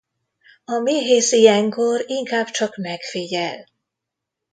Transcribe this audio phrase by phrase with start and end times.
[0.65, 3.67] A méhész ilyenkor inkább csak megfigyel.